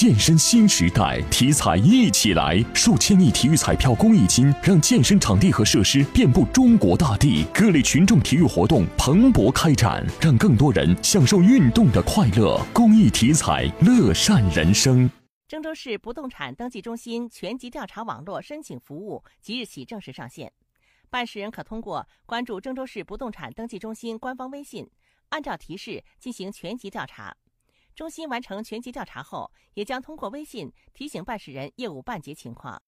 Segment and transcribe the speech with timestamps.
[0.00, 2.56] 健身新时代，体彩一起来！
[2.72, 12.58] 数千亿体育彩票公益金，让健身场地和设施遍布中国大地，各类群众体育活动蓬勃开展，让更多人享受运动的快乐。
[12.72, 15.10] 公益体彩，乐善人生。
[15.46, 20.50] 郑州市不动产登记中心全局调查网络申请服务即日起正式上线，
[21.10, 24.88] 办事人可通过关注郑州市不动产登记中心官方微信，
[25.28, 27.36] 按照提示进行全局调查。
[28.00, 32.74] 中心完成全局调查后，也将通过微信提醒办事人业务办结情况。